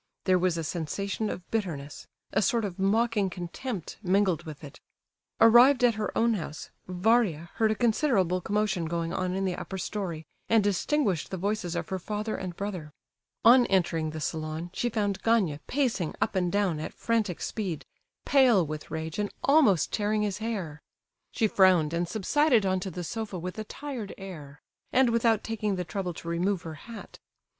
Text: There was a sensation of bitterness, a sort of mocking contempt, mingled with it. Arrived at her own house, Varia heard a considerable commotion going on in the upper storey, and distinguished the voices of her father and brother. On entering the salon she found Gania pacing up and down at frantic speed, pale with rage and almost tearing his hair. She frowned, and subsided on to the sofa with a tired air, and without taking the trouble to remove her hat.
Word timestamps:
There 0.23 0.39
was 0.39 0.57
a 0.57 0.63
sensation 0.63 1.29
of 1.29 1.47
bitterness, 1.51 2.07
a 2.33 2.41
sort 2.41 2.65
of 2.65 2.79
mocking 2.79 3.29
contempt, 3.29 3.99
mingled 4.01 4.45
with 4.45 4.63
it. 4.63 4.79
Arrived 5.39 5.83
at 5.83 5.93
her 5.93 6.11
own 6.17 6.33
house, 6.33 6.71
Varia 6.87 7.51
heard 7.57 7.69
a 7.69 7.75
considerable 7.75 8.41
commotion 8.41 8.85
going 8.87 9.13
on 9.13 9.35
in 9.35 9.45
the 9.45 9.55
upper 9.55 9.77
storey, 9.77 10.25
and 10.49 10.63
distinguished 10.63 11.29
the 11.29 11.37
voices 11.37 11.75
of 11.75 11.89
her 11.89 11.99
father 11.99 12.35
and 12.35 12.55
brother. 12.55 12.91
On 13.45 13.67
entering 13.67 14.09
the 14.09 14.19
salon 14.19 14.71
she 14.73 14.89
found 14.89 15.21
Gania 15.21 15.59
pacing 15.67 16.15
up 16.19 16.33
and 16.35 16.51
down 16.51 16.79
at 16.79 16.95
frantic 16.95 17.39
speed, 17.39 17.85
pale 18.25 18.65
with 18.65 18.89
rage 18.89 19.19
and 19.19 19.31
almost 19.43 19.93
tearing 19.93 20.23
his 20.23 20.39
hair. 20.39 20.81
She 21.29 21.47
frowned, 21.47 21.93
and 21.93 22.09
subsided 22.09 22.65
on 22.65 22.79
to 22.79 22.89
the 22.89 23.03
sofa 23.03 23.37
with 23.37 23.59
a 23.59 23.63
tired 23.65 24.15
air, 24.17 24.63
and 24.91 25.11
without 25.11 25.43
taking 25.43 25.75
the 25.75 25.85
trouble 25.85 26.15
to 26.15 26.27
remove 26.27 26.63
her 26.63 26.73
hat. 26.89 27.19